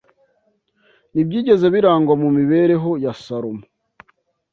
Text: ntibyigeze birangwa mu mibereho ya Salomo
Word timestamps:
ntibyigeze 1.11 1.65
birangwa 1.75 2.13
mu 2.21 2.29
mibereho 2.37 2.89
ya 3.03 3.13
Salomo 3.23 3.63